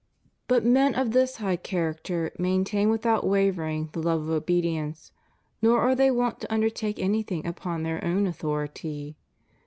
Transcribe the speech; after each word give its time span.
But 0.47 0.65
men 0.65 0.95
of 0.95 1.11
this 1.11 1.35
high 1.35 1.57
character 1.57 2.31
maintain 2.39 2.89
without 2.89 3.23
wavering 3.23 3.89
the 3.93 4.01
love 4.01 4.21
of 4.23 4.31
obe 4.31 4.47
dience, 4.63 5.11
nor 5.61 5.79
are 5.79 5.93
they 5.93 6.09
wont 6.09 6.39
to 6.39 6.51
undertake 6.51 6.97
anything 6.97 7.45
upon 7.45 7.83
their 7.83 8.03
own 8.03 8.25
authority. 8.25 9.15